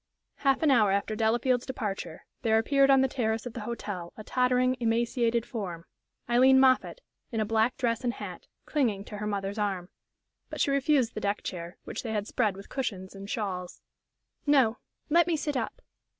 [0.37, 4.23] Half an hour after Delafield's departure there appeared on the terrace of the hotel a
[4.23, 5.85] tottering, emaciated form
[6.27, 9.89] Aileen Moffatt, in a black dress and hat, clinging to her mother's arm.
[10.49, 13.83] But she refused the deck chair, which they had spread with cushions and shawls.
[14.47, 14.79] "No;
[15.11, 15.83] let me sit up."